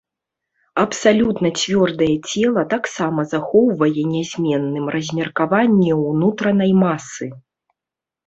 [0.83, 7.27] Абсалютна цвёрдае цела таксама захоўвае нязменным размеркаванне ўнутранай масы.